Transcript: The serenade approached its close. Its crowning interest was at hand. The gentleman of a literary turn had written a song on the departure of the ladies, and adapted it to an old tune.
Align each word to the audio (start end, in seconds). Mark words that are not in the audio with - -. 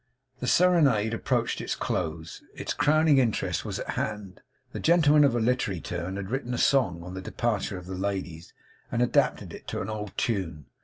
The 0.39 0.47
serenade 0.47 1.13
approached 1.13 1.61
its 1.61 1.75
close. 1.75 2.41
Its 2.55 2.73
crowning 2.73 3.19
interest 3.19 3.63
was 3.63 3.77
at 3.77 3.91
hand. 3.91 4.41
The 4.71 4.79
gentleman 4.79 5.23
of 5.23 5.35
a 5.35 5.39
literary 5.39 5.79
turn 5.79 6.15
had 6.15 6.31
written 6.31 6.55
a 6.55 6.57
song 6.57 7.03
on 7.03 7.13
the 7.13 7.21
departure 7.21 7.77
of 7.77 7.85
the 7.85 7.93
ladies, 7.93 8.51
and 8.91 9.03
adapted 9.03 9.53
it 9.53 9.67
to 9.67 9.81
an 9.81 9.89
old 9.91 10.17
tune. 10.17 10.65